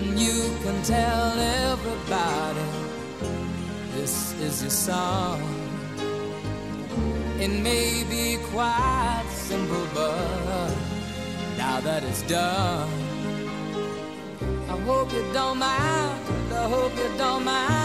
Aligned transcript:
and 0.00 0.18
you 0.18 0.38
can 0.62 0.82
tell 0.82 1.38
everybody 1.68 2.68
this 3.94 4.32
is 4.40 4.62
your 4.62 4.70
song. 4.70 5.40
It 7.38 7.52
may 7.68 8.04
be 8.08 8.38
quite 8.52 9.28
simple, 9.30 9.86
but 9.94 10.74
now 11.56 11.80
that 11.80 12.02
it's 12.04 12.22
done, 12.22 12.88
I 14.68 14.76
hope 14.88 15.12
you 15.12 15.24
don't 15.32 15.58
mind. 15.58 16.20
I 16.52 16.68
hope 16.68 16.96
you 16.96 17.10
don't 17.16 17.44
mind 17.44 17.79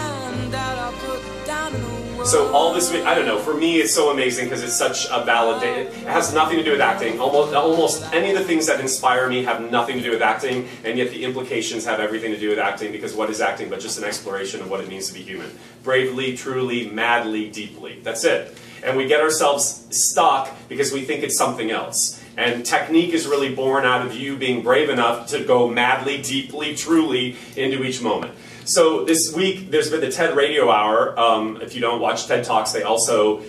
So 2.26 2.52
all 2.52 2.74
this, 2.74 2.90
I 2.90 3.14
don't 3.14 3.24
know. 3.24 3.38
For 3.38 3.54
me, 3.54 3.76
it's 3.76 3.94
so 3.94 4.10
amazing 4.10 4.46
because 4.46 4.64
it's 4.64 4.74
such 4.74 5.06
a 5.12 5.24
valid. 5.24 5.62
It 5.62 5.92
has 6.08 6.34
nothing 6.34 6.56
to 6.56 6.64
do 6.64 6.72
with 6.72 6.80
acting. 6.80 7.20
Almost, 7.20 7.54
almost 7.54 8.12
any 8.12 8.32
of 8.32 8.36
the 8.36 8.42
things 8.42 8.66
that 8.66 8.80
inspire 8.80 9.28
me 9.28 9.44
have 9.44 9.70
nothing 9.70 9.96
to 9.98 10.02
do 10.02 10.10
with 10.10 10.22
acting, 10.22 10.68
and 10.82 10.98
yet 10.98 11.10
the 11.10 11.22
implications 11.22 11.84
have 11.84 12.00
everything 12.00 12.32
to 12.32 12.36
do 12.36 12.48
with 12.48 12.58
acting. 12.58 12.90
Because 12.90 13.14
what 13.14 13.30
is 13.30 13.40
acting 13.40 13.70
but 13.70 13.78
just 13.78 13.96
an 13.96 14.02
exploration 14.02 14.60
of 14.60 14.68
what 14.68 14.80
it 14.80 14.88
means 14.88 15.06
to 15.06 15.14
be 15.14 15.22
human? 15.22 15.56
Bravely, 15.84 16.36
truly, 16.36 16.90
madly, 16.90 17.48
deeply. 17.48 18.00
That's 18.02 18.24
it. 18.24 18.58
And 18.82 18.96
we 18.96 19.06
get 19.06 19.20
ourselves 19.20 19.86
stuck 19.90 20.52
because 20.68 20.92
we 20.92 21.04
think 21.04 21.22
it's 21.22 21.38
something 21.38 21.70
else. 21.70 22.20
And 22.36 22.66
technique 22.66 23.14
is 23.14 23.28
really 23.28 23.54
born 23.54 23.84
out 23.84 24.04
of 24.04 24.14
you 24.16 24.36
being 24.36 24.62
brave 24.62 24.90
enough 24.90 25.28
to 25.28 25.44
go 25.44 25.68
madly, 25.68 26.20
deeply, 26.20 26.74
truly 26.74 27.36
into 27.54 27.84
each 27.84 28.02
moment. 28.02 28.34
So 28.66 29.04
this 29.04 29.32
week, 29.32 29.70
there's 29.70 29.90
been 29.90 30.00
the 30.00 30.10
TED 30.10 30.34
Radio 30.36 30.68
Hour. 30.68 31.16
Um, 31.16 31.60
if 31.62 31.76
you 31.76 31.80
don't 31.80 32.00
watch 32.00 32.26
TED 32.26 32.42
Talks, 32.42 32.72
they 32.72 32.82
also 32.82 33.44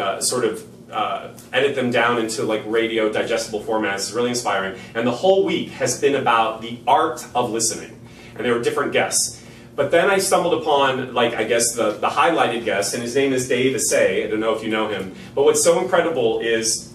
uh, 0.00 0.18
sort 0.22 0.46
of 0.46 0.90
uh, 0.90 1.34
edit 1.52 1.74
them 1.74 1.90
down 1.90 2.18
into 2.18 2.42
like 2.44 2.62
radio 2.64 3.12
digestible 3.12 3.62
formats. 3.62 3.96
It's 3.96 4.12
really 4.12 4.30
inspiring. 4.30 4.80
And 4.94 5.06
the 5.06 5.12
whole 5.12 5.44
week 5.44 5.72
has 5.72 6.00
been 6.00 6.14
about 6.14 6.62
the 6.62 6.78
art 6.86 7.22
of 7.34 7.50
listening. 7.50 8.00
And 8.34 8.46
there 8.46 8.54
were 8.54 8.62
different 8.62 8.94
guests. 8.94 9.44
But 9.76 9.90
then 9.90 10.08
I 10.08 10.16
stumbled 10.16 10.62
upon, 10.62 11.12
like, 11.12 11.34
I 11.34 11.44
guess 11.44 11.74
the, 11.74 11.92
the 11.92 12.08
highlighted 12.08 12.64
guest, 12.64 12.94
and 12.94 13.02
his 13.02 13.14
name 13.14 13.34
is 13.34 13.48
Dave 13.48 13.76
Isay. 13.76 14.24
I 14.24 14.30
don't 14.30 14.40
know 14.40 14.54
if 14.56 14.62
you 14.62 14.70
know 14.70 14.88
him. 14.88 15.14
But 15.34 15.44
what's 15.44 15.62
so 15.62 15.80
incredible 15.80 16.40
is, 16.40 16.90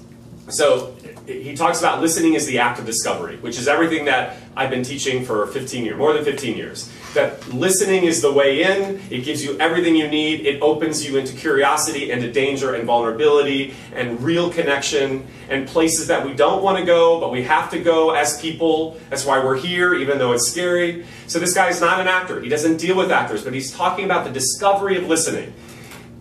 so 0.49 0.95
he 1.27 1.55
talks 1.55 1.79
about 1.79 2.01
listening 2.01 2.35
is 2.35 2.45
the 2.45 2.59
act 2.59 2.79
of 2.79 2.85
discovery, 2.85 3.35
which 3.37 3.59
is 3.59 3.67
everything 3.67 4.05
that 4.05 4.37
I've 4.55 4.69
been 4.69 4.83
teaching 4.83 5.25
for 5.25 5.45
15 5.47 5.83
years, 5.83 5.97
more 5.97 6.13
than 6.13 6.23
15 6.23 6.55
years. 6.55 6.89
That 7.15 7.45
listening 7.53 8.05
is 8.05 8.21
the 8.21 8.31
way 8.31 8.63
in, 8.63 9.01
it 9.09 9.25
gives 9.25 9.43
you 9.43 9.59
everything 9.59 9.95
you 9.95 10.07
need, 10.07 10.45
it 10.45 10.61
opens 10.61 11.05
you 11.05 11.17
into 11.17 11.35
curiosity, 11.35 12.11
into 12.11 12.31
danger 12.31 12.75
and 12.75 12.85
vulnerability, 12.85 13.73
and 13.93 14.21
real 14.21 14.49
connection, 14.49 15.27
and 15.49 15.67
places 15.67 16.07
that 16.07 16.25
we 16.25 16.33
don't 16.33 16.63
want 16.63 16.77
to 16.77 16.85
go, 16.85 17.19
but 17.19 17.29
we 17.29 17.43
have 17.43 17.69
to 17.71 17.79
go 17.79 18.11
as 18.11 18.41
people. 18.41 18.97
That's 19.09 19.25
why 19.25 19.43
we're 19.43 19.57
here, 19.57 19.95
even 19.95 20.19
though 20.19 20.31
it's 20.31 20.47
scary. 20.47 21.05
So 21.27 21.39
this 21.39 21.53
guy 21.53 21.67
is 21.67 21.81
not 21.81 21.99
an 21.99 22.07
actor, 22.07 22.39
he 22.39 22.47
doesn't 22.47 22.77
deal 22.77 22.95
with 22.95 23.11
actors, 23.11 23.43
but 23.43 23.53
he's 23.53 23.71
talking 23.71 24.05
about 24.05 24.25
the 24.25 24.31
discovery 24.31 24.97
of 24.97 25.07
listening. 25.07 25.53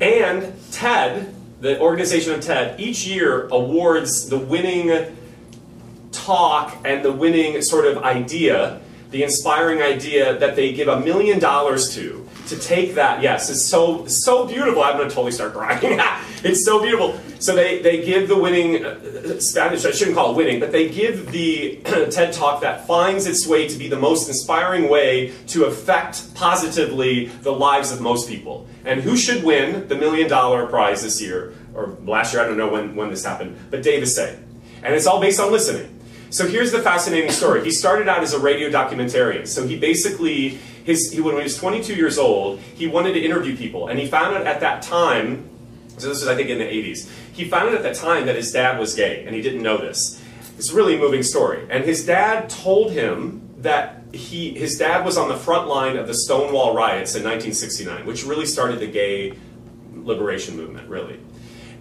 And 0.01 0.53
TED, 0.73 1.33
the 1.61 1.81
organization 1.81 2.35
of 2.35 2.41
TED, 2.41 2.79
each 2.81 3.07
year 3.07 3.47
awards 3.49 4.29
the 4.29 4.39
winning 4.39 5.17
talk 6.13 6.77
and 6.85 7.05
the 7.05 7.13
winning 7.13 7.61
sort 7.63 7.87
of 7.87 7.98
idea, 7.98 8.81
the 9.11 9.23
inspiring 9.23 9.83
idea 9.83 10.39
that 10.39 10.57
they 10.57 10.73
give 10.73 10.89
a 10.89 11.01
million 11.01 11.39
dollars 11.39 11.95
to. 11.95 12.23
To 12.48 12.57
take 12.57 12.95
that, 12.95 13.23
yes, 13.23 13.51
it's 13.51 13.67
so 13.67 14.07
so 14.07 14.47
beautiful. 14.47 14.81
I'm 14.83 14.98
to 14.98 15.05
totally 15.05 15.33
start 15.33 15.53
crying. 15.53 15.81
it's 16.45 16.65
so 16.65 16.81
beautiful. 16.81 17.19
So 17.39 17.55
they, 17.55 17.81
they 17.81 18.05
give 18.05 18.29
the 18.29 18.37
winning 18.37 18.84
uh, 18.84 19.41
Spanish. 19.41 19.84
I 19.84 19.91
shouldn't 19.91 20.17
call 20.17 20.33
it 20.33 20.37
winning, 20.37 20.61
but 20.61 20.73
they 20.73 20.89
give 20.89 21.33
the 21.33 21.81
TED 22.11 22.33
talk 22.33 22.62
that 22.62 22.87
finds 22.87 23.27
its 23.27 23.47
way 23.47 23.69
to 23.69 23.79
be 23.79 23.89
the 23.89 23.98
most 23.98 24.29
inspiring 24.29 24.89
way 24.89 25.33
to 25.48 25.64
affect 25.64 26.34
positively 26.34 27.27
the 27.27 27.53
lives 27.53 27.92
of 27.92 28.01
most 28.01 28.29
people. 28.29 28.67
And 28.84 29.01
who 29.01 29.17
should 29.17 29.45
win 29.45 29.89
the 29.89 29.97
million 29.97 30.29
dollar 30.29 30.67
prize 30.67 31.03
this 31.03 31.20
year 31.20 31.55
or 31.75 31.97
last 32.05 32.33
year? 32.33 32.42
I 32.42 32.47
don't 32.47 32.57
know 32.57 32.69
when 32.69 32.97
when 32.97 33.11
this 33.11 33.24
happened, 33.24 33.57
but 33.70 33.83
Dave 33.83 34.03
Isay. 34.03 34.39
And 34.83 34.95
it's 34.95 35.07
all 35.07 35.20
based 35.20 35.41
on 35.41 35.51
listening. 35.51 35.92
So 36.30 36.47
here's 36.47 36.73
the 36.73 36.83
fascinating 36.83 37.30
story. 37.30 37.64
He 37.64 37.70
started 37.70 38.08
out 38.08 38.23
as 38.23 38.33
a 38.33 38.39
radio 38.39 38.68
documentarian. 38.68 39.47
So 39.47 39.67
he 39.67 39.79
basically, 39.79 40.58
his, 40.85 41.13
he, 41.13 41.20
when 41.20 41.36
he 41.36 41.42
was 41.42 41.57
22 41.57 41.95
years 41.95 42.18
old, 42.18 42.61
he 42.61 42.86
wanted 42.86 43.14
to 43.14 43.20
interview 43.20 43.57
people. 43.57 43.89
And 43.89 43.98
he 43.98 44.07
found 44.07 44.36
out 44.36 44.47
at 44.47 44.61
that 44.61 44.83
time, 44.83 45.48
so 45.98 46.08
this 46.08 46.20
was, 46.20 46.29
I 46.29 46.35
think, 46.35 46.51
in 46.51 46.58
the 46.58 46.64
80s, 46.64 47.08
he 47.36 47.47
found 47.47 47.69
out 47.69 47.74
at 47.74 47.83
that 47.83 47.95
time 47.95 48.24
that 48.27 48.35
his 48.35 48.51
dad 48.51 48.80
was 48.80 48.95
gay, 48.95 49.27
and 49.27 49.35
he 49.35 49.42
didn't 49.42 49.63
know 49.63 49.77
this. 49.77 50.23
It's 50.57 50.70
a 50.70 50.74
really 50.74 50.98
moving 50.98 51.23
story. 51.23 51.67
And 51.69 51.85
his 51.85 52.07
dad 52.07 52.48
told 52.48 52.92
him 52.92 53.47
that 53.58 54.02
he, 54.13 54.55
his 54.55 54.79
dad 54.79 55.05
was 55.05 55.19
on 55.19 55.29
the 55.29 55.36
front 55.36 55.69
line 55.69 55.98
of 55.98 56.07
the 56.07 56.14
Stonewall 56.14 56.74
riots 56.74 57.14
in 57.14 57.23
1969, 57.23 58.07
which 58.07 58.24
really 58.24 58.47
started 58.47 58.80
the 58.80 58.86
gay 58.86 59.35
liberation 59.92 60.57
movement, 60.57 60.89
really. 60.89 61.20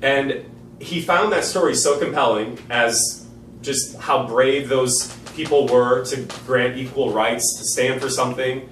And 0.02 0.44
he 0.82 1.02
found 1.02 1.32
that 1.32 1.46
story 1.46 1.74
so 1.74 1.98
compelling 1.98 2.60
as 2.70 3.26
just 3.62 3.96
how 3.98 4.28
brave 4.28 4.68
those 4.68 5.16
people 5.36 5.68
were 5.68 6.04
to 6.06 6.22
grant 6.46 6.78
equal 6.78 7.14
rights, 7.14 7.58
to 7.60 7.64
stand 7.64 8.02
for 8.02 8.10
something, 8.10 8.68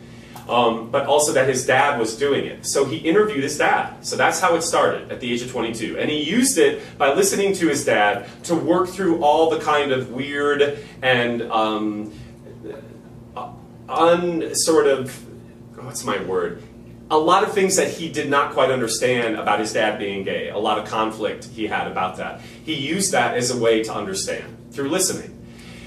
um, 0.47 0.89
but 0.91 1.05
also 1.05 1.31
that 1.33 1.47
his 1.47 1.65
dad 1.65 1.99
was 1.99 2.17
doing 2.17 2.45
it. 2.45 2.65
So 2.65 2.85
he 2.85 2.97
interviewed 2.97 3.43
his 3.43 3.57
dad. 3.57 4.05
So 4.05 4.15
that's 4.15 4.39
how 4.39 4.55
it 4.55 4.61
started 4.61 5.11
at 5.11 5.19
the 5.19 5.31
age 5.31 5.41
of 5.41 5.51
22. 5.51 5.97
And 5.97 6.09
he 6.09 6.21
used 6.21 6.57
it 6.57 6.97
by 6.97 7.13
listening 7.13 7.53
to 7.55 7.67
his 7.67 7.85
dad 7.85 8.27
to 8.43 8.55
work 8.55 8.89
through 8.89 9.23
all 9.23 9.49
the 9.49 9.59
kind 9.59 9.91
of 9.91 10.11
weird 10.11 10.79
and 11.01 11.41
um, 11.43 12.13
un 13.89 14.55
sort 14.55 14.87
of, 14.87 15.11
what's 15.77 16.03
my 16.03 16.21
word? 16.23 16.61
a 17.11 17.17
lot 17.17 17.43
of 17.43 17.53
things 17.53 17.75
that 17.75 17.91
he 17.91 18.09
did 18.09 18.27
not 18.27 18.53
quite 18.53 18.71
understand 18.71 19.35
about 19.35 19.59
his 19.59 19.71
dad 19.73 19.99
being 19.99 20.23
gay, 20.23 20.49
a 20.49 20.57
lot 20.57 20.79
of 20.79 20.87
conflict 20.87 21.45
he 21.45 21.67
had 21.67 21.85
about 21.85 22.17
that. 22.17 22.41
He 22.65 22.73
used 22.73 23.11
that 23.11 23.37
as 23.37 23.51
a 23.51 23.57
way 23.57 23.83
to 23.83 23.93
understand 23.93 24.71
through 24.71 24.89
listening. 24.89 25.32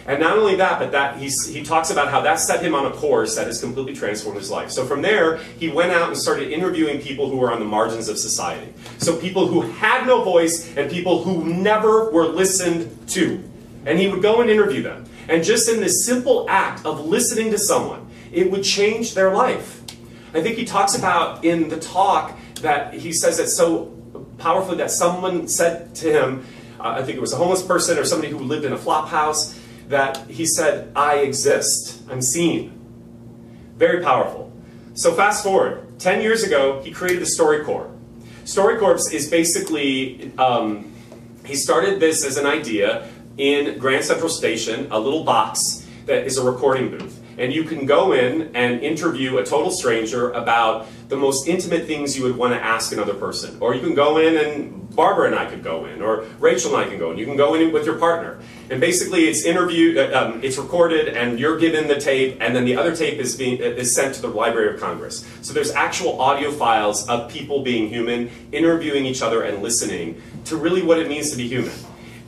And 0.06 0.20
not 0.20 0.38
only 0.38 0.54
that, 0.56 0.78
but 0.78 0.92
that 0.92 1.16
he 1.18 1.62
talks 1.64 1.90
about 1.90 2.10
how 2.10 2.20
that 2.20 2.38
set 2.38 2.62
him 2.62 2.74
on 2.74 2.86
a 2.86 2.92
course 2.92 3.34
that 3.34 3.48
has 3.48 3.60
completely 3.60 3.94
transformed 3.94 4.38
his 4.38 4.50
life. 4.50 4.70
So 4.70 4.86
from 4.86 5.02
there, 5.02 5.38
he 5.58 5.68
went 5.68 5.90
out 5.90 6.08
and 6.08 6.16
started 6.16 6.52
interviewing 6.52 7.00
people 7.00 7.28
who 7.28 7.38
were 7.38 7.50
on 7.50 7.58
the 7.58 7.64
margins 7.64 8.08
of 8.08 8.16
society. 8.16 8.72
So 8.98 9.16
people 9.16 9.48
who 9.48 9.62
had 9.62 10.06
no 10.06 10.22
voice 10.22 10.76
and 10.76 10.88
people 10.90 11.24
who 11.24 11.44
never 11.44 12.10
were 12.10 12.26
listened 12.26 13.08
to. 13.08 13.42
And 13.84 13.98
he 13.98 14.06
would 14.06 14.22
go 14.22 14.40
and 14.40 14.48
interview 14.48 14.82
them. 14.82 15.06
And 15.28 15.42
just 15.42 15.68
in 15.68 15.80
this 15.80 16.06
simple 16.06 16.46
act 16.48 16.86
of 16.86 17.04
listening 17.04 17.50
to 17.50 17.58
someone, 17.58 18.08
it 18.32 18.50
would 18.50 18.62
change 18.62 19.14
their 19.14 19.32
life. 19.32 19.82
I 20.34 20.40
think 20.40 20.56
he 20.56 20.64
talks 20.64 20.96
about 20.96 21.44
in 21.44 21.68
the 21.68 21.80
talk 21.80 22.38
that 22.60 22.94
he 22.94 23.12
says 23.12 23.38
it 23.38 23.48
so 23.48 23.92
powerfully 24.38 24.76
that 24.78 24.90
someone 24.90 25.48
said 25.48 25.94
to 25.96 26.12
him, 26.12 26.46
uh, 26.78 26.90
I 26.90 27.02
think 27.02 27.16
it 27.16 27.20
was 27.20 27.32
a 27.32 27.36
homeless 27.36 27.62
person 27.62 27.98
or 27.98 28.04
somebody 28.04 28.30
who 28.30 28.38
lived 28.38 28.64
in 28.64 28.72
a 28.72 28.78
flop 28.78 29.08
house, 29.08 29.58
that 29.88 30.28
he 30.28 30.46
said, 30.46 30.92
I 30.96 31.16
exist, 31.18 32.02
I'm 32.10 32.22
seen. 32.22 32.72
Very 33.76 34.02
powerful. 34.02 34.52
So 34.94 35.12
fast 35.12 35.44
forward, 35.44 35.98
10 35.98 36.22
years 36.22 36.42
ago, 36.42 36.82
he 36.82 36.90
created 36.90 37.20
the 37.20 37.30
StoryCorps. 37.38 37.92
StoryCorps 38.44 39.12
is 39.12 39.28
basically, 39.28 40.32
um, 40.38 40.92
he 41.44 41.54
started 41.54 42.00
this 42.00 42.24
as 42.24 42.36
an 42.36 42.46
idea 42.46 43.08
in 43.36 43.78
Grand 43.78 44.04
Central 44.04 44.30
Station, 44.30 44.88
a 44.90 44.98
little 44.98 45.24
box 45.24 45.86
that 46.06 46.26
is 46.26 46.38
a 46.38 46.44
recording 46.44 46.90
booth 46.90 47.15
and 47.38 47.52
you 47.52 47.64
can 47.64 47.86
go 47.86 48.12
in 48.12 48.54
and 48.54 48.80
interview 48.80 49.38
a 49.38 49.44
total 49.44 49.70
stranger 49.70 50.30
about 50.32 50.86
the 51.08 51.16
most 51.16 51.46
intimate 51.46 51.86
things 51.86 52.16
you 52.16 52.24
would 52.24 52.36
want 52.36 52.52
to 52.54 52.62
ask 52.62 52.92
another 52.92 53.14
person. 53.14 53.56
Or 53.60 53.74
you 53.74 53.80
can 53.80 53.94
go 53.94 54.18
in 54.18 54.36
and 54.36 54.94
Barbara 54.96 55.26
and 55.26 55.34
I 55.34 55.44
could 55.44 55.62
go 55.62 55.84
in, 55.84 56.00
or 56.00 56.24
Rachel 56.40 56.74
and 56.74 56.84
I 56.84 56.88
can 56.88 56.98
go 56.98 57.12
in. 57.12 57.18
You 57.18 57.26
can 57.26 57.36
go 57.36 57.54
in 57.54 57.72
with 57.72 57.84
your 57.84 57.98
partner. 57.98 58.38
And 58.70 58.80
basically 58.80 59.24
it's 59.28 59.44
interviewed, 59.44 59.98
uh, 59.98 60.18
um, 60.18 60.40
it's 60.42 60.56
recorded, 60.56 61.08
and 61.08 61.38
you're 61.38 61.58
given 61.58 61.86
the 61.86 62.00
tape, 62.00 62.38
and 62.40 62.56
then 62.56 62.64
the 62.64 62.76
other 62.76 62.96
tape 62.96 63.18
is, 63.18 63.36
being, 63.36 63.60
uh, 63.60 63.66
is 63.66 63.94
sent 63.94 64.14
to 64.14 64.22
the 64.22 64.28
Library 64.28 64.74
of 64.74 64.80
Congress. 64.80 65.28
So 65.42 65.52
there's 65.52 65.70
actual 65.72 66.20
audio 66.20 66.50
files 66.50 67.06
of 67.08 67.30
people 67.30 67.62
being 67.62 67.88
human, 67.88 68.30
interviewing 68.52 69.04
each 69.04 69.22
other 69.22 69.42
and 69.42 69.62
listening 69.62 70.20
to 70.46 70.56
really 70.56 70.82
what 70.82 70.98
it 70.98 71.08
means 71.08 71.30
to 71.30 71.36
be 71.36 71.46
human. 71.46 71.74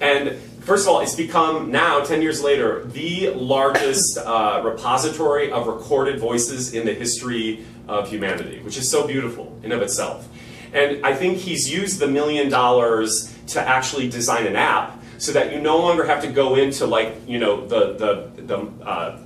And 0.00 0.38
First 0.68 0.86
of 0.86 0.92
all, 0.92 1.00
it's 1.00 1.14
become 1.14 1.70
now, 1.70 2.04
10 2.04 2.20
years 2.20 2.42
later, 2.42 2.84
the 2.84 3.30
largest 3.30 4.18
uh, 4.18 4.60
repository 4.62 5.50
of 5.50 5.66
recorded 5.66 6.20
voices 6.20 6.74
in 6.74 6.84
the 6.84 6.92
history 6.92 7.64
of 7.88 8.10
humanity, 8.10 8.60
which 8.60 8.76
is 8.76 8.90
so 8.90 9.06
beautiful 9.06 9.58
in 9.62 9.72
of 9.72 9.80
itself. 9.80 10.28
And 10.74 11.06
I 11.06 11.14
think 11.14 11.38
he's 11.38 11.72
used 11.72 12.00
the 12.00 12.06
million 12.06 12.50
dollars 12.50 13.34
to 13.46 13.62
actually 13.62 14.10
design 14.10 14.46
an 14.46 14.56
app 14.56 15.02
so 15.16 15.32
that 15.32 15.54
you 15.54 15.60
no 15.62 15.78
longer 15.78 16.04
have 16.04 16.20
to 16.20 16.30
go 16.30 16.56
into 16.56 16.86
like, 16.86 17.16
you 17.26 17.38
know, 17.38 17.66
the, 17.66 17.94
the, 17.94 18.42
the 18.42 18.58
uh, 18.84 19.18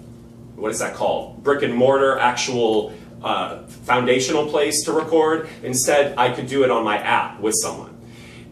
what 0.55 0.71
is 0.71 0.79
that 0.79 0.95
called? 0.95 1.43
Brick 1.43 1.65
and 1.65 1.75
mortar 1.75 2.21
actual 2.21 2.95
uh, 3.21 3.65
foundational 3.65 4.47
place 4.47 4.85
to 4.85 4.93
record. 4.93 5.49
Instead, 5.65 6.17
I 6.17 6.31
could 6.31 6.47
do 6.47 6.63
it 6.63 6.71
on 6.71 6.85
my 6.85 6.99
app 6.99 7.41
with 7.41 7.57
someone. 7.61 7.93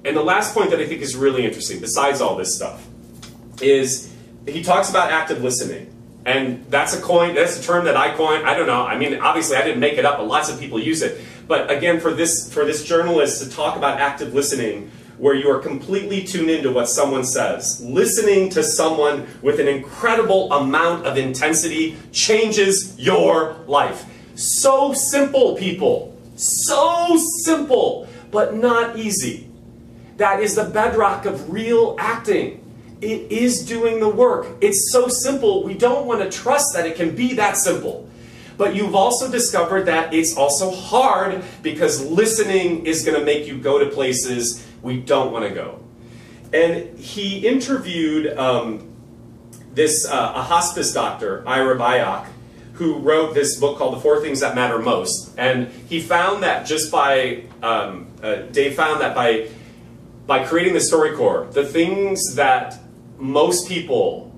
And 0.05 0.17
the 0.17 0.23
last 0.23 0.55
point 0.55 0.71
that 0.71 0.81
I 0.81 0.87
think 0.87 1.03
is 1.03 1.15
really 1.15 1.45
interesting, 1.45 1.81
besides 1.81 2.21
all 2.21 2.37
this 2.37 2.55
stuff, 2.55 2.87
is 3.61 4.13
he 4.47 4.63
talks 4.63 4.91
about 4.91 5.11
active 5.11 5.43
listening. 5.43 5.93
And 6.25 6.65
that's 6.71 6.95
a 6.95 7.01
coin, 7.01 7.35
that's 7.35 7.59
a 7.59 7.63
term 7.63 7.85
that 7.87 7.97
I 7.97 8.15
coined. 8.15 8.47
I 8.47 8.55
don't 8.55 8.67
know. 8.67 8.85
I 8.85 8.99
mean, 8.99 9.21
obviously 9.21 9.57
I 9.57 9.63
didn't 9.63 9.81
make 9.81 9.95
it 9.95 10.05
up, 10.05 10.19
but 10.19 10.27
lots 10.27 10.51
of 10.51 10.61
people 10.61 10.79
use 10.79 11.03
it. 11.03 11.21
But 11.49 11.71
again, 11.71 11.99
for 11.99 12.13
this 12.13 12.53
for 12.53 12.65
this 12.65 12.85
journalist 12.85 13.43
to 13.43 13.51
talk 13.51 13.77
about 13.77 13.99
active 13.99 14.35
listening, 14.35 14.91
where 15.19 15.35
you 15.35 15.51
are 15.51 15.59
completely 15.59 16.23
tuned 16.23 16.51
into 16.51 16.73
what 16.73 16.89
someone 16.89 17.25
says, 17.25 17.81
listening 17.85 18.49
to 18.51 18.63
someone 18.63 19.27
with 19.43 19.61
an 19.61 19.69
incredible 19.69 20.51
amount 20.53 21.07
of 21.07 21.19
intensity 21.19 21.97
changes 22.13 22.99
your 22.99 23.57
life. 23.67 24.05
So 24.35 24.95
simple, 24.95 25.57
people. 25.57 26.17
So 26.37 27.19
simple, 27.45 28.09
but 28.31 28.55
not 28.55 28.99
easy. 28.99 29.50
That 30.21 30.41
is 30.41 30.55
the 30.55 30.65
bedrock 30.65 31.25
of 31.25 31.51
real 31.51 31.97
acting. 31.99 32.63
It 33.01 33.33
is 33.33 33.65
doing 33.65 34.01
the 34.01 34.09
work. 34.11 34.49
It's 34.61 34.93
so 34.93 35.09
simple, 35.09 35.65
we 35.65 35.73
don't 35.73 36.07
want 36.07 36.21
to 36.21 36.29
trust 36.29 36.75
that 36.75 36.85
it 36.85 36.97
can 36.97 37.17
be 37.17 37.33
that 37.37 37.57
simple. 37.57 38.07
But 38.59 38.75
you've 38.75 38.95
also 38.95 39.31
discovered 39.31 39.87
that 39.87 40.13
it's 40.13 40.37
also 40.37 40.71
hard 40.71 41.43
because 41.63 42.05
listening 42.05 42.85
is 42.85 43.03
going 43.03 43.19
to 43.19 43.25
make 43.25 43.47
you 43.47 43.57
go 43.57 43.79
to 43.79 43.87
places 43.87 44.63
we 44.83 45.01
don't 45.01 45.33
want 45.33 45.49
to 45.49 45.55
go. 45.55 45.81
And 46.53 46.99
he 46.99 47.39
interviewed 47.49 48.37
um, 48.37 48.93
this 49.73 50.07
uh, 50.07 50.33
a 50.37 50.43
hospice 50.43 50.93
doctor, 50.93 51.43
Ira 51.49 51.79
Byock, 51.79 52.27
who 52.75 52.99
wrote 52.99 53.33
this 53.33 53.59
book 53.59 53.79
called 53.79 53.97
The 53.97 54.01
Four 54.01 54.21
Things 54.21 54.41
That 54.41 54.55
Matter 54.55 54.81
Most. 54.81 55.33
And 55.39 55.69
he 55.89 55.99
found 55.99 56.43
that 56.43 56.67
just 56.67 56.93
by 56.93 57.45
um, 57.63 58.09
uh, 58.23 58.43
Dave 58.53 58.75
found 58.75 59.01
that 59.01 59.15
by 59.15 59.49
by 60.31 60.45
creating 60.45 60.75
the 60.75 60.79
StoryCorps, 60.79 61.55
the 61.55 61.65
things 61.65 62.37
that 62.37 62.79
most 63.19 63.67
people 63.67 64.33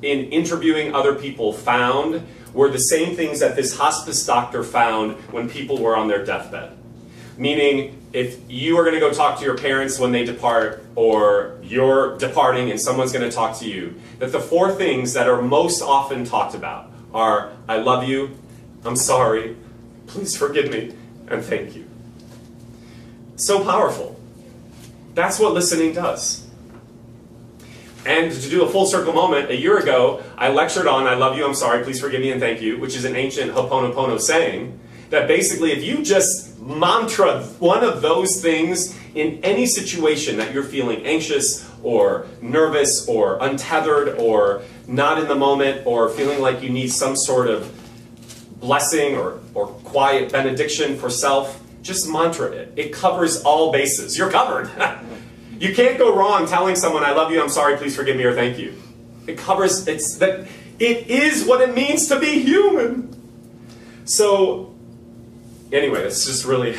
in 0.00 0.30
interviewing 0.30 0.94
other 0.94 1.14
people 1.14 1.52
found 1.52 2.26
were 2.54 2.70
the 2.70 2.78
same 2.78 3.14
things 3.14 3.40
that 3.40 3.54
this 3.54 3.76
hospice 3.76 4.24
doctor 4.24 4.64
found 4.64 5.12
when 5.32 5.46
people 5.46 5.76
were 5.76 5.94
on 5.94 6.08
their 6.08 6.24
deathbed. 6.24 6.74
Meaning, 7.36 8.02
if 8.14 8.40
you 8.48 8.78
are 8.78 8.82
going 8.82 8.94
to 8.94 9.00
go 9.00 9.12
talk 9.12 9.38
to 9.38 9.44
your 9.44 9.58
parents 9.58 9.98
when 9.98 10.10
they 10.10 10.24
depart, 10.24 10.82
or 10.94 11.58
you're 11.62 12.16
departing 12.16 12.70
and 12.70 12.80
someone's 12.80 13.12
going 13.12 13.28
to 13.28 13.36
talk 13.36 13.58
to 13.58 13.68
you, 13.68 13.94
that 14.20 14.32
the 14.32 14.40
four 14.40 14.72
things 14.72 15.12
that 15.12 15.28
are 15.28 15.42
most 15.42 15.82
often 15.82 16.24
talked 16.24 16.54
about 16.54 16.90
are 17.12 17.52
I 17.68 17.76
love 17.76 18.08
you, 18.08 18.38
I'm 18.86 18.96
sorry, 18.96 19.54
please 20.06 20.34
forgive 20.34 20.70
me, 20.70 20.96
and 21.28 21.44
thank 21.44 21.76
you. 21.76 21.86
So 23.36 23.62
powerful. 23.62 24.15
That's 25.16 25.38
what 25.38 25.54
listening 25.54 25.94
does. 25.94 26.46
And 28.04 28.30
to 28.30 28.50
do 28.50 28.64
a 28.64 28.68
full 28.68 28.84
circle 28.84 29.14
moment, 29.14 29.50
a 29.50 29.56
year 29.56 29.78
ago, 29.78 30.22
I 30.36 30.50
lectured 30.50 30.86
on 30.86 31.06
I 31.06 31.14
love 31.14 31.38
you, 31.38 31.46
I'm 31.46 31.54
sorry, 31.54 31.82
please 31.82 31.98
forgive 31.98 32.20
me, 32.20 32.32
and 32.32 32.40
thank 32.40 32.60
you, 32.60 32.78
which 32.78 32.94
is 32.94 33.06
an 33.06 33.16
ancient 33.16 33.50
Ho'oponopono 33.52 34.20
saying 34.20 34.78
that 35.08 35.26
basically 35.26 35.72
if 35.72 35.82
you 35.82 36.04
just 36.04 36.60
mantra 36.60 37.42
one 37.60 37.82
of 37.82 38.02
those 38.02 38.42
things 38.42 38.94
in 39.14 39.42
any 39.42 39.64
situation 39.64 40.36
that 40.36 40.52
you're 40.52 40.62
feeling 40.62 41.06
anxious 41.06 41.66
or 41.82 42.26
nervous 42.42 43.08
or 43.08 43.38
untethered 43.40 44.18
or 44.18 44.64
not 44.86 45.18
in 45.18 45.28
the 45.28 45.34
moment 45.34 45.86
or 45.86 46.10
feeling 46.10 46.42
like 46.42 46.62
you 46.62 46.68
need 46.68 46.88
some 46.88 47.16
sort 47.16 47.48
of 47.48 47.72
blessing 48.60 49.16
or, 49.16 49.40
or 49.54 49.68
quiet 49.68 50.30
benediction 50.30 50.98
for 50.98 51.08
self, 51.08 51.62
just 51.86 52.08
mantra 52.08 52.48
it. 52.48 52.72
It 52.76 52.92
covers 52.92 53.42
all 53.42 53.72
bases. 53.72 54.18
You're 54.18 54.30
covered. 54.30 54.70
You 55.58 55.74
can't 55.74 55.96
go 55.96 56.14
wrong 56.14 56.46
telling 56.46 56.76
someone, 56.76 57.02
I 57.02 57.12
love 57.12 57.32
you, 57.32 57.40
I'm 57.40 57.48
sorry, 57.48 57.78
please 57.78 57.96
forgive 57.96 58.16
me, 58.16 58.24
or 58.24 58.34
thank 58.34 58.58
you. 58.58 58.74
It 59.26 59.38
covers, 59.38 59.88
it's 59.88 60.18
that, 60.18 60.46
it 60.78 61.06
is 61.06 61.46
what 61.46 61.66
it 61.66 61.74
means 61.74 62.08
to 62.08 62.20
be 62.20 62.42
human. 62.42 63.14
So, 64.04 64.74
anyway, 65.72 66.02
it's 66.02 66.26
just 66.26 66.44
really, 66.44 66.76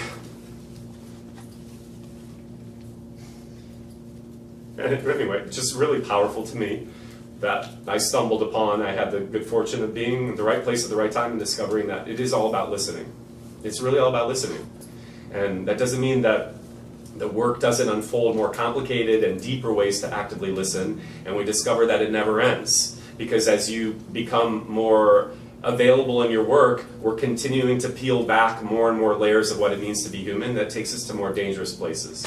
anyway, 4.77 5.49
just 5.49 5.75
really 5.75 6.01
powerful 6.01 6.45
to 6.45 6.55
me 6.55 6.87
that 7.39 7.67
I 7.87 7.97
stumbled 7.97 8.43
upon. 8.43 8.83
I 8.83 8.91
had 8.91 9.11
the 9.11 9.21
good 9.21 9.45
fortune 9.47 9.83
of 9.83 9.93
being 9.93 10.29
in 10.29 10.35
the 10.35 10.43
right 10.43 10.63
place 10.63 10.83
at 10.83 10.91
the 10.91 10.95
right 10.95 11.11
time 11.11 11.31
and 11.31 11.39
discovering 11.39 11.87
that 11.87 12.07
it 12.07 12.19
is 12.19 12.31
all 12.31 12.47
about 12.47 12.69
listening. 12.69 13.11
It's 13.63 13.81
really 13.81 13.97
all 13.97 14.09
about 14.09 14.27
listening. 14.27 14.69
And 15.31 15.67
that 15.67 15.77
doesn't 15.77 15.99
mean 15.99 16.21
that 16.21 16.53
the 17.17 17.27
work 17.27 17.59
doesn't 17.59 17.89
unfold 17.89 18.35
more 18.35 18.51
complicated 18.51 19.23
and 19.23 19.41
deeper 19.41 19.73
ways 19.73 20.01
to 20.01 20.13
actively 20.13 20.51
listen, 20.51 21.01
and 21.25 21.35
we 21.35 21.43
discover 21.43 21.85
that 21.87 22.01
it 22.01 22.11
never 22.11 22.39
ends. 22.39 23.01
Because 23.17 23.47
as 23.47 23.69
you 23.69 23.93
become 24.11 24.69
more 24.69 25.31
available 25.63 26.21
in 26.21 26.31
your 26.31 26.43
work, 26.43 26.85
we're 27.01 27.15
continuing 27.15 27.79
to 27.79 27.89
peel 27.89 28.23
back 28.23 28.61
more 28.61 28.89
and 28.89 28.99
more 28.99 29.15
layers 29.15 29.51
of 29.51 29.59
what 29.59 29.73
it 29.73 29.79
means 29.79 30.03
to 30.03 30.09
be 30.09 30.19
human 30.19 30.53
that 30.55 30.69
takes 30.69 30.93
us 30.93 31.05
to 31.05 31.13
more 31.13 31.33
dangerous 31.33 31.73
places. 31.73 32.25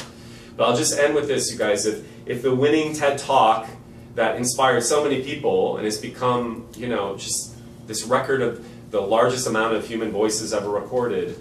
But 0.57 0.69
I'll 0.69 0.77
just 0.77 0.99
end 0.99 1.15
with 1.15 1.29
this, 1.29 1.51
you 1.53 1.57
guys. 1.57 1.87
If, 1.87 2.05
if 2.27 2.43
the 2.43 2.55
winning 2.55 2.93
TED 2.93 3.19
Talk 3.19 3.69
that 4.17 4.37
inspired 4.37 4.83
so 4.83 5.03
many 5.03 5.23
people 5.23 5.77
and 5.77 5.85
has 5.85 5.99
become, 5.99 6.67
you 6.77 6.89
know, 6.89 7.17
just 7.17 7.55
this 7.87 8.05
record 8.05 8.43
of 8.43 8.67
the 8.91 9.01
largest 9.01 9.47
amount 9.47 9.75
of 9.75 9.87
human 9.87 10.11
voices 10.11 10.53
ever 10.53 10.69
recorded, 10.69 11.41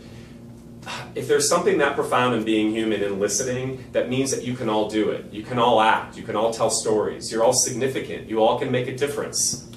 if 1.16 1.28
there's 1.28 1.50
something 1.50 1.78
that 1.80 1.96
profound 1.96 2.36
in 2.36 2.44
being 2.44 2.72
human 2.72 3.04
and 3.04 3.20
listening, 3.20 3.84
that 3.92 4.10
means 4.10 4.32
that 4.32 4.44
you 4.44 4.54
can 4.54 4.70
all 4.70 4.90
do 4.90 5.10
it. 5.10 5.32
You 5.32 5.44
can 5.44 5.60
all 5.60 5.82
act. 5.82 6.18
You 6.18 6.24
can 6.24 6.36
all 6.36 6.54
tell 6.54 6.70
stories. 6.70 7.32
You're 7.32 7.44
all 7.44 7.54
significant. 7.54 8.30
You 8.30 8.44
all 8.44 8.60
can 8.60 8.72
make 8.72 8.88
a 8.88 8.96
difference. 8.96 9.68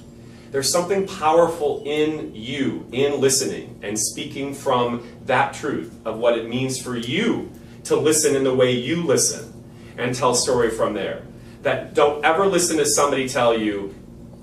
There's 0.50 0.70
something 0.70 1.06
powerful 1.06 1.82
in 1.86 2.34
you, 2.34 2.86
in 2.92 3.20
listening, 3.20 3.78
and 3.82 3.98
speaking 3.98 4.52
from 4.54 5.06
that 5.24 5.54
truth 5.54 5.94
of 6.04 6.18
what 6.18 6.36
it 6.36 6.48
means 6.48 6.80
for 6.80 6.96
you 6.96 7.50
to 7.84 7.96
listen 7.96 8.36
in 8.36 8.44
the 8.44 8.54
way 8.54 8.72
you 8.72 9.02
listen 9.02 9.52
and 9.96 10.14
tell 10.14 10.34
story 10.34 10.70
from 10.70 10.92
there. 10.92 11.22
That 11.62 11.94
don't 11.94 12.24
ever 12.24 12.46
listen 12.46 12.76
to 12.76 12.86
somebody 12.86 13.28
tell 13.28 13.58
you 13.58 13.94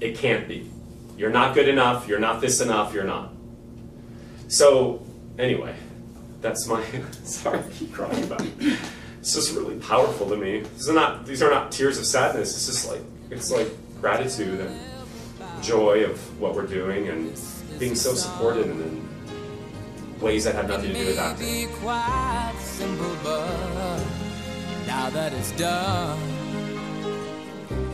it 0.01 0.17
can't 0.17 0.47
be. 0.47 0.71
You're 1.17 1.29
not 1.29 1.53
good 1.53 1.67
enough, 1.67 2.07
you're 2.07 2.19
not 2.19 2.41
this 2.41 2.61
enough, 2.61 2.93
you're 2.93 3.03
not. 3.03 3.33
So, 4.47 5.05
anyway 5.37 5.75
that's 6.41 6.67
my 6.67 6.83
sorry 7.23 7.59
I 7.59 7.69
keep 7.69 7.93
crying 7.93 8.23
about 8.23 8.41
it. 8.41 8.79
It's 9.19 9.33
just 9.33 9.53
really 9.55 9.77
powerful 9.79 10.29
to 10.29 10.37
me. 10.37 10.61
These 10.61 10.89
are 10.89 10.93
not 10.93 11.25
these 11.25 11.43
are 11.43 11.49
not 11.49 11.71
tears 11.71 11.97
of 11.97 12.05
sadness. 12.05 12.55
It's 12.55 12.65
just 12.65 12.89
like 12.89 13.01
it's 13.29 13.51
like 13.51 13.69
gratitude 13.99 14.59
and 14.61 14.79
joy 15.61 16.05
of 16.05 16.39
what 16.39 16.55
we're 16.55 16.67
doing 16.67 17.09
and 17.09 17.39
being 17.77 17.95
so 17.95 18.13
supported 18.13 18.65
and 18.67 18.81
in 18.81 19.09
ways 20.21 20.43
that 20.45 20.55
have 20.55 20.67
nothing 20.67 20.93
to 20.93 20.99
do 20.99 21.05
with 21.07 21.19
acting. 21.19 21.69
that. 21.83 22.55
Simple, 22.59 23.15
now 24.87 25.09
that 25.09 25.33
it's 25.33 25.51
done, 25.51 26.17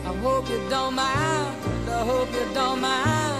I 0.04 0.14
hope 0.22 0.48
you 0.48 0.60
don't 0.68 0.94
mind. 0.94 1.56
I 1.88 2.04
hope 2.04 2.32
you 2.32 2.54
don't 2.54 2.80
mind 2.80 3.35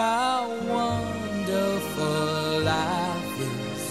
how 0.00 0.48
wonderful 0.76 2.60
life 2.64 3.40
is 3.52 3.82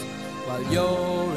while 0.48 0.66
you're 0.74 1.29